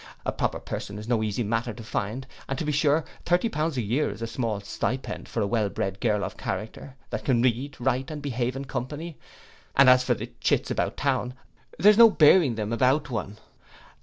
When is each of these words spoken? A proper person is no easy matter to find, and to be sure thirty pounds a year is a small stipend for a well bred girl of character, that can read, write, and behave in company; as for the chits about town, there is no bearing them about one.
A 0.25 0.31
proper 0.31 0.57
person 0.59 0.97
is 0.97 1.07
no 1.07 1.21
easy 1.21 1.43
matter 1.43 1.73
to 1.75 1.83
find, 1.83 2.25
and 2.49 2.57
to 2.57 2.65
be 2.65 2.71
sure 2.71 3.05
thirty 3.23 3.49
pounds 3.49 3.77
a 3.77 3.83
year 3.83 4.09
is 4.09 4.23
a 4.23 4.25
small 4.25 4.59
stipend 4.59 5.29
for 5.29 5.41
a 5.43 5.45
well 5.45 5.69
bred 5.69 5.99
girl 5.99 6.23
of 6.23 6.37
character, 6.37 6.95
that 7.11 7.23
can 7.23 7.43
read, 7.43 7.77
write, 7.79 8.09
and 8.09 8.19
behave 8.19 8.55
in 8.55 8.65
company; 8.65 9.19
as 9.75 10.03
for 10.03 10.15
the 10.15 10.31
chits 10.39 10.71
about 10.71 10.97
town, 10.97 11.35
there 11.77 11.91
is 11.91 11.99
no 11.99 12.09
bearing 12.09 12.55
them 12.55 12.73
about 12.73 13.11
one. 13.11 13.37